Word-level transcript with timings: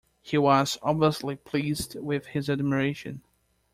He 0.23 0.35
was 0.39 0.79
obviously 0.81 1.35
pleased 1.35 1.93
with 1.93 2.25
his 2.25 2.49
admiration. 2.49 3.21